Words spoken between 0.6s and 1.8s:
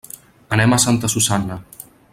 a Santa Susanna.